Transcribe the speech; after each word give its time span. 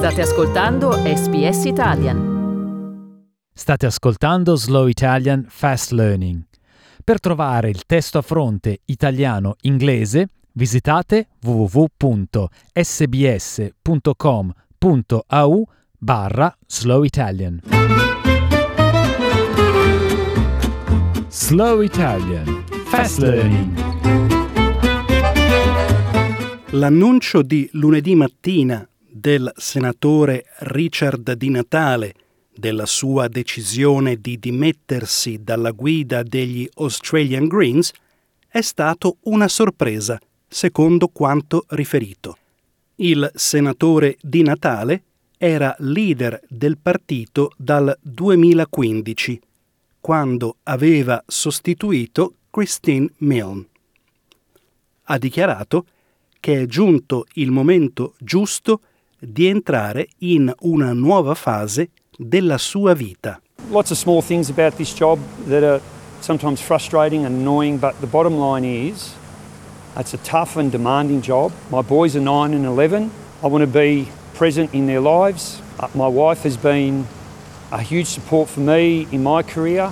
State 0.00 0.22
ascoltando 0.22 0.92
SBS 0.92 1.64
Italian. 1.66 2.18
State 3.52 3.84
ascoltando 3.84 4.56
Slow 4.56 4.86
Italian 4.86 5.44
Fast 5.46 5.90
Learning. 5.90 6.42
Per 7.04 7.20
trovare 7.20 7.68
il 7.68 7.84
testo 7.84 8.16
a 8.16 8.22
fronte 8.22 8.80
italiano-inglese 8.86 10.28
visitate 10.52 11.28
www.sbs.com.au 11.42 12.48
barra 15.98 16.56
Slow 16.66 17.02
Italian. 17.02 17.60
Slow 21.28 21.82
Italian 21.82 22.64
Fast 22.86 23.18
Learning. 23.18 23.78
L'annuncio 26.70 27.42
di 27.42 27.68
lunedì 27.72 28.14
mattina 28.14 28.89
del 29.20 29.52
senatore 29.54 30.46
Richard 30.60 31.32
Di 31.34 31.50
Natale 31.50 32.14
della 32.54 32.86
sua 32.86 33.28
decisione 33.28 34.16
di 34.16 34.38
dimettersi 34.38 35.40
dalla 35.42 35.72
guida 35.72 36.22
degli 36.22 36.66
Australian 36.76 37.46
Greens 37.46 37.92
è 38.48 38.62
stato 38.62 39.18
una 39.24 39.46
sorpresa, 39.46 40.18
secondo 40.48 41.08
quanto 41.08 41.66
riferito. 41.68 42.38
Il 42.96 43.30
senatore 43.34 44.16
Di 44.22 44.42
Natale 44.42 45.02
era 45.36 45.76
leader 45.80 46.40
del 46.48 46.78
partito 46.78 47.52
dal 47.56 47.94
2015, 48.00 49.38
quando 50.00 50.56
aveva 50.62 51.22
sostituito 51.26 52.36
Christine 52.48 53.10
Milne. 53.18 53.66
Ha 55.04 55.18
dichiarato 55.18 55.84
che 56.40 56.62
è 56.62 56.66
giunto 56.66 57.26
il 57.34 57.50
momento 57.50 58.14
giusto 58.18 58.80
di 59.20 59.46
entrare 59.46 60.08
in 60.18 60.52
una 60.62 60.92
nuova 60.92 61.34
fase 61.34 61.90
della 62.16 62.58
sua 62.58 62.94
vita. 62.94 63.40
Lots 63.68 63.90
of 63.90 63.98
small 63.98 64.22
things 64.22 64.48
about 64.48 64.76
this 64.76 64.92
job 64.94 65.18
that 65.46 65.62
are 65.62 65.80
sometimes 66.20 66.60
frustrating 66.60 67.24
and 67.24 67.36
annoying, 67.40 67.78
but 67.78 67.94
the 68.00 68.06
bottom 68.06 68.38
line 68.38 68.64
is 68.64 69.14
it's 69.96 70.14
a 70.14 70.18
tough 70.18 70.56
and 70.56 70.70
demanding 70.70 71.20
job. 71.20 71.52
My 71.70 71.82
boys 71.82 72.16
are 72.16 72.20
9 72.22 72.54
and 72.54 72.64
11. 72.64 73.10
I 73.42 73.46
want 73.46 73.62
to 73.62 73.66
be 73.66 74.08
present 74.34 74.72
in 74.72 74.86
their 74.86 75.00
lives. 75.00 75.60
Uh, 75.78 75.88
my 75.94 76.08
wife 76.08 76.42
has 76.44 76.56
been 76.56 77.06
a 77.70 77.80
huge 77.80 78.06
support 78.06 78.48
for 78.48 78.60
me 78.60 79.06
in 79.10 79.22
my 79.22 79.42
career. 79.42 79.90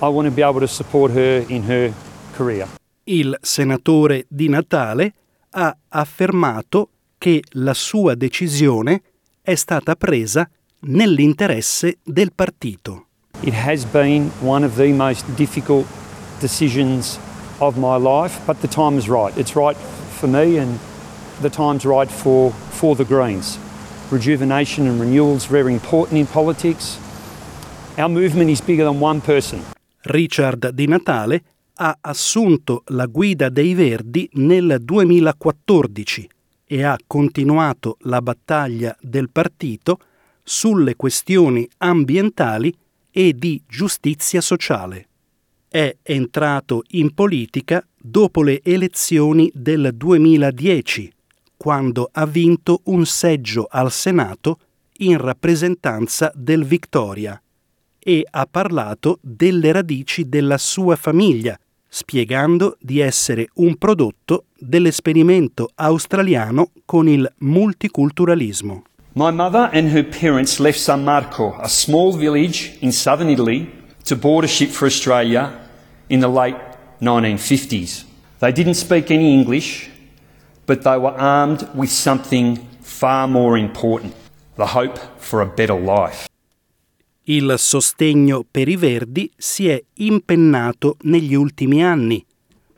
I 0.00 0.08
want 0.08 0.26
to 0.26 0.34
be 0.34 0.42
able 0.42 0.60
to 0.60 0.68
support 0.68 1.12
her 1.12 1.44
in 1.48 1.62
her 1.64 1.92
career. 2.34 2.66
Il 3.04 3.36
senatore 3.40 4.24
di 4.28 4.48
Natale 4.48 5.14
ha 5.50 5.76
affermato 5.88 6.88
che 7.24 7.42
la 7.52 7.72
sua 7.72 8.14
decisione 8.14 9.00
è 9.40 9.54
stata 9.54 9.96
presa 9.96 10.46
nell'interesse 10.80 11.96
del 12.04 12.34
partito. 12.34 13.06
It 13.40 13.54
has 13.54 13.86
been 13.86 14.30
one 14.42 14.62
of 14.62 14.76
the 14.76 14.92
most 14.92 15.24
difficult 15.34 15.86
decisions 16.38 17.18
of 17.60 17.76
my 17.76 17.96
life, 17.96 18.38
but 18.44 18.60
the 18.60 18.68
time 18.68 18.98
is 18.98 19.08
right. 19.08 19.34
It's 19.38 19.54
right 19.54 19.74
for 20.18 20.28
me 20.28 20.58
and 20.58 20.78
the 21.40 21.48
time's 21.48 21.86
right 21.86 22.10
for, 22.10 22.52
for 22.68 22.94
the 22.94 23.06
Greens. 23.06 23.58
Rejuvenation 24.10 24.86
and 24.86 25.00
renewal 25.00 25.34
is 25.34 25.46
very 25.46 25.72
important 25.72 26.18
in 26.20 26.26
politics. 26.26 26.98
Our 27.96 28.10
movement 28.10 28.50
is 28.50 28.60
bigger 28.60 28.84
than 28.84 29.00
one 29.00 29.22
person. 29.22 29.62
Richard 30.02 30.72
Di 30.72 30.86
Natale 30.86 31.42
ha 31.76 31.96
assunto 32.02 32.82
la 32.88 33.06
guida 33.06 33.48
dei 33.48 33.72
Verdi 33.72 34.28
nel 34.34 34.76
2014 34.82 36.28
e 36.74 36.82
ha 36.82 36.98
continuato 37.06 37.98
la 38.00 38.20
battaglia 38.20 38.96
del 39.00 39.30
partito 39.30 40.00
sulle 40.42 40.96
questioni 40.96 41.68
ambientali 41.76 42.74
e 43.12 43.32
di 43.32 43.62
giustizia 43.64 44.40
sociale. 44.40 45.06
È 45.68 45.96
entrato 46.02 46.82
in 46.88 47.14
politica 47.14 47.86
dopo 47.96 48.42
le 48.42 48.60
elezioni 48.64 49.48
del 49.54 49.92
2010, 49.94 51.12
quando 51.56 52.08
ha 52.10 52.26
vinto 52.26 52.80
un 52.86 53.06
seggio 53.06 53.68
al 53.70 53.92
Senato 53.92 54.58
in 54.98 55.16
rappresentanza 55.18 56.32
del 56.34 56.64
Victoria 56.64 57.40
e 58.00 58.26
ha 58.28 58.46
parlato 58.50 59.20
delle 59.22 59.70
radici 59.70 60.28
della 60.28 60.58
sua 60.58 60.96
famiglia, 60.96 61.56
spiegando 61.94 62.76
di 62.80 62.98
essere 62.98 63.46
un 63.54 63.76
prodotto 63.76 64.46
dell'esperimento 64.58 65.70
australiano 65.76 66.70
con 66.84 67.06
il 67.06 67.32
multiculturalismo. 67.38 68.82
My 69.12 69.30
mother 69.30 69.70
and 69.72 69.92
her 69.92 70.04
parents 70.04 70.58
left 70.58 70.80
San 70.80 71.04
Marco, 71.04 71.54
a 71.60 71.68
small 71.68 72.16
village 72.18 72.78
in 72.80 72.90
southern 72.90 73.28
Italy, 73.28 73.70
to 74.06 74.16
board 74.16 74.42
a 74.44 74.48
ship 74.48 74.70
for 74.70 74.88
Australia 74.88 75.68
in 76.08 76.18
the 76.18 76.26
late 76.26 76.58
1950s. 77.00 78.04
They 78.40 78.50
didn't 78.50 78.74
speak 78.74 79.12
any 79.12 79.32
English, 79.32 79.88
but 80.66 80.82
they 80.82 80.98
were 80.98 81.14
armed 81.16 81.68
with 81.76 81.90
something 81.90 82.58
far 82.80 83.28
more 83.28 83.56
important 83.56 84.14
the 84.56 84.66
hope 84.66 84.98
for 85.18 85.40
a 85.40 85.46
better 85.46 85.78
life. 85.78 86.26
Il 87.26 87.54
sostegno 87.56 88.44
per 88.48 88.68
i 88.68 88.76
Verdi 88.76 89.30
si 89.34 89.66
è 89.66 89.82
impennato 89.94 90.98
negli 91.02 91.34
ultimi 91.34 91.82
anni, 91.82 92.22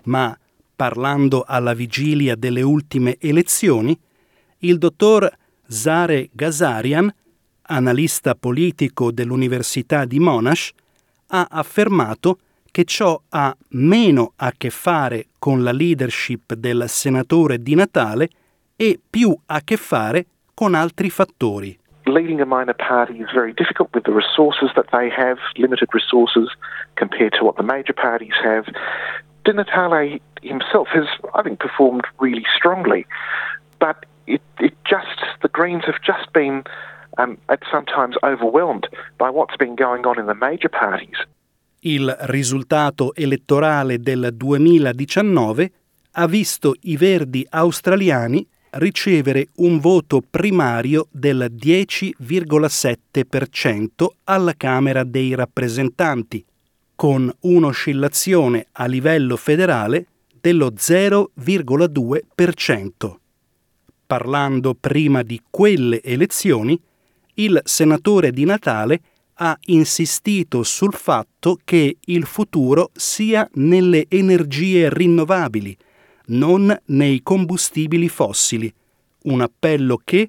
ma 0.05 0.39
parlando 0.77 1.43
alla 1.45 1.75
vigilia 1.75 2.37
delle 2.37 2.63
ultime 2.63 3.17
elezioni, 3.19 3.99
il 4.59 4.79
dottor 4.79 5.29
Zare 5.67 6.29
Gazarian, 6.31 7.13
analista 7.63 8.37
politico 8.37 9.11
dell'Università 9.11 10.05
di 10.05 10.21
Monash, 10.21 10.71
ha 11.29 11.49
affermato 11.51 12.39
che 12.71 12.85
ciò 12.85 13.21
ha 13.31 13.57
meno 13.71 14.35
a 14.37 14.53
che 14.57 14.71
fare 14.71 15.27
con 15.41 15.65
la 15.65 15.73
leadership 15.73 16.55
del 16.55 16.85
senatore 16.87 17.61
di 17.61 17.75
Natale 17.75 18.31
e 18.77 19.01
più 19.11 19.37
a 19.47 19.61
che 19.63 19.77
fare 19.77 20.27
con 20.55 20.75
altri 20.75 21.11
fattori. 21.11 21.77
Leading 22.07 22.41
a 22.41 22.47
minor 22.47 22.75
party 22.75 23.15
is 23.21 23.29
very 23.35 23.53
difficult 23.53 23.91
with 23.95 24.05
the 24.05 24.13
resources 24.13 24.71
that 24.77 24.87
they 24.93 25.11
have, 25.11 25.39
limited 25.57 25.89
resources 25.93 26.49
compared 26.97 27.33
to 27.35 27.45
what 27.45 27.57
the 27.57 27.63
major 27.63 27.93
parties 27.93 28.35
have. 28.43 28.67
Di 29.45 29.53
Natale 29.53 30.21
himself 30.43 30.89
has, 30.89 31.07
I 31.35 31.43
think, 31.43 31.59
performed 31.59 32.05
really 32.19 32.45
strongly, 32.57 33.07
but 33.79 34.07
it, 34.27 34.43
it 34.59 34.75
just 34.85 35.21
the 35.43 35.49
Greens 35.49 35.85
have 35.85 36.01
just 36.03 36.33
been 36.33 36.65
um, 37.19 37.39
at 37.49 37.61
sometimes 37.71 38.17
overwhelmed 38.23 38.89
by 39.19 39.31
what's 39.31 39.57
been 39.57 39.77
going 39.77 40.07
on 40.07 40.19
in 40.19 40.27
the 40.27 40.35
major 40.35 40.69
parties. 40.69 41.17
Il 41.81 42.17
risultato 42.23 43.15
elettorale 43.15 44.01
del 44.01 44.35
2019 44.37 45.73
ha 46.13 46.27
visto 46.27 46.75
i 46.81 46.97
Verdi 46.97 47.47
australiani 47.51 48.47
ricevere 48.79 49.49
un 49.57 49.79
voto 49.79 50.23
primario 50.29 51.07
del 51.11 51.53
10,7% 51.55 54.07
alla 54.25 54.55
Camera 54.57 55.05
dei 55.05 55.35
rappresentanti, 55.35 56.43
con 56.95 57.31
un'oscillazione 57.41 58.69
a 58.73 58.87
livello 58.87 59.37
federale 59.37 60.07
dello 60.41 60.71
0,2%. 60.71 63.15
Parlando 64.07 64.75
prima 64.75 65.23
di 65.23 65.43
quelle 65.51 66.01
elezioni, 66.03 66.81
il 67.35 67.61
senatore 67.65 68.31
di 68.31 68.45
Natale 68.45 69.01
ha 69.39 69.59
insistito 69.67 70.63
sul 70.63 70.95
fatto 70.95 71.59
che 71.65 71.99
il 72.01 72.25
futuro 72.25 72.91
sia 72.95 73.47
nelle 73.55 74.07
energie 74.09 74.89
rinnovabili, 74.89 75.77
non 76.27 76.77
nei 76.87 77.23
combustibili 77.23 78.09
fossili, 78.09 78.73
un 79.25 79.41
appello 79.41 80.01
che, 80.05 80.29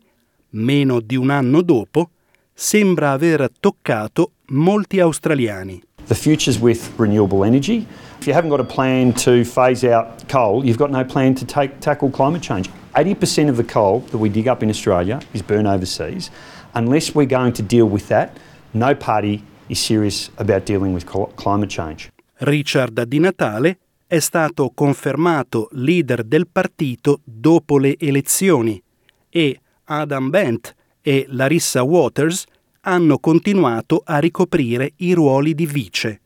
meno 0.52 1.00
di 1.00 1.16
un 1.16 1.30
anno 1.30 1.62
dopo, 1.62 2.10
sembra 2.54 3.12
aver 3.12 3.50
toccato 3.60 4.32
molti 4.48 5.00
australiani. 5.00 5.82
The 6.08 6.16
future's 6.16 6.60
with 6.60 6.90
renewable 6.98 7.46
energy. 7.46 7.86
If 8.20 8.28
you 8.28 8.34
haven't 8.34 8.50
got 8.50 8.62
a 8.62 8.64
plan 8.64 9.14
to 9.24 9.44
phase 9.44 9.84
out 9.84 10.28
coal, 10.30 10.64
you've 10.64 10.78
got 10.78 10.90
no 10.90 11.04
plan 11.04 11.36
to 11.36 11.46
take, 11.46 11.80
tackle 11.80 12.10
climate 12.10 12.42
change. 12.42 12.70
80% 12.96 13.50
of 13.50 13.58
the 13.58 13.64
coal 13.64 14.00
that 14.12 14.18
we 14.18 14.30
dig 14.30 14.48
up 14.48 14.64
in 14.64 14.70
Australia 14.70 15.20
is 15.34 15.42
burned 15.42 15.68
overseas. 15.68 16.32
Unless 16.74 17.14
we're 17.14 17.28
going 17.28 17.54
to 17.54 17.62
deal 17.62 17.88
with 17.88 18.08
that, 18.08 18.38
no 18.74 18.96
party 18.96 19.44
is 19.68 19.80
serious 19.80 20.30
about 20.38 20.66
dealing 20.66 20.94
with 20.94 21.06
climate 21.36 21.70
change. 21.70 22.10
Richard 22.40 23.06
Di 23.08 23.20
Natale 23.20 23.78
è 24.08 24.20
stato 24.20 24.72
confermato 24.74 25.68
leader 25.74 26.24
del 26.24 26.48
partito 26.48 27.20
dopo 27.26 27.78
le 27.78 27.98
elezioni 28.00 28.82
e 29.30 29.60
Adam 29.84 30.30
Bent 30.30 30.74
e 31.02 31.26
Larissa 31.28 31.84
Waters 31.84 32.46
hanno 32.82 33.20
continuato 33.20 34.02
a 34.06 34.20
ricoprire 34.20 34.94
i 34.98 35.12
ruoli 35.12 35.54
di 35.54 35.66
vice. 35.66 36.22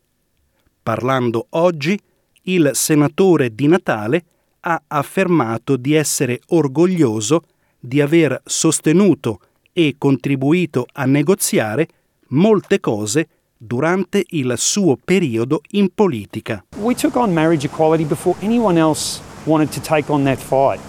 Parlando 0.80 1.46
oggi, 1.50 1.98
il 2.42 2.70
senatore 2.72 3.52
di 3.52 3.66
Natale 3.66 4.24
ha 4.60 4.80
affermato 4.86 5.76
di 5.76 5.94
essere 5.94 6.40
orgoglioso 6.48 7.42
di 7.80 8.00
aver 8.00 8.40
sostenuto 8.44 9.40
e 9.72 9.96
contribuito 9.98 10.86
a 10.92 11.04
negoziare 11.04 11.88
molte 12.28 12.78
cose 12.78 13.28
durante 13.64 14.24
il 14.30 14.54
suo 14.56 14.96
periodo 14.96 15.60
in 15.70 15.88
politica. 15.94 16.64
We 16.78 16.94
took 16.94 17.16
on 17.16 17.32
marriage 17.32 17.64
equality 17.64 18.04
before 18.04 18.36
anyone 18.42 18.76
else 18.76 19.20
wanted 19.44 19.70
to 19.72 19.80
take 19.80 20.10
on 20.10 20.24
that 20.24 20.38
fight. 20.38 20.80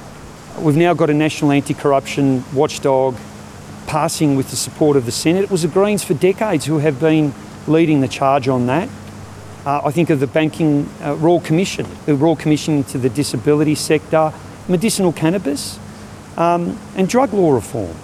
We've 0.60 0.78
now 0.78 0.96
got 0.96 1.10
a 1.10 1.14
national 1.14 1.52
anti-corruption 1.52 2.44
watchdog 2.54 3.16
passing 3.86 4.36
with 4.36 4.50
the 4.50 4.56
support 4.56 4.98
of 4.98 5.06
the 5.06 5.12
Senate. 5.12 5.44
It 5.44 5.52
was 5.52 5.62
the 5.62 5.68
Greens 5.68 6.04
for 6.04 6.16
decades 6.16 6.66
who 6.66 6.80
have 6.80 7.00
been 7.00 7.34
leading 7.68 8.02
the 8.02 8.08
charge 8.08 8.48
on 8.48 8.66
that. 8.66 8.90
Uh, 9.66 9.82
I 9.86 9.92
think 9.92 10.10
of 10.10 10.20
the 10.20 10.28
Banking 10.28 10.90
uh, 11.02 11.16
Royal 11.16 11.40
Commission, 11.42 11.86
the 12.06 12.16
Royal 12.16 12.36
Commission 12.36 12.78
into 12.78 12.98
the 12.98 13.10
disability 13.10 13.76
sector, 13.76 14.34
medicinal 14.68 15.14
cannabis, 15.14 15.80
um, 16.38 16.78
and 16.96 17.08
drug 17.08 17.34
law 17.34 17.52
reform. 17.52 17.96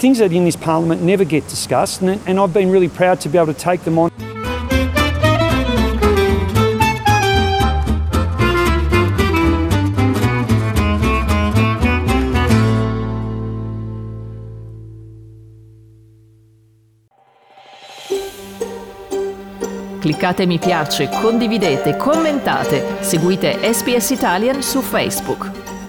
Things 0.00 0.16
that 0.20 0.32
in 0.32 0.46
this 0.46 0.56
Parliament 0.56 1.02
never 1.02 1.26
get 1.26 1.46
discussed, 1.48 2.00
and, 2.00 2.18
and 2.26 2.40
I've 2.40 2.54
been 2.54 2.70
really 2.70 2.88
proud 2.88 3.20
to 3.20 3.28
be 3.28 3.36
able 3.36 3.52
to 3.52 3.52
take 3.52 3.84
them 3.84 3.98
on. 3.98 4.10
Cliccate 20.00 20.46
mi 20.46 20.58
piace, 20.58 21.08
condividete, 21.08 21.98
commentate, 21.98 22.82
seguite 23.02 23.58
SPS 23.60 24.12
Italian 24.12 24.62
su 24.62 24.80
Facebook. 24.80 25.79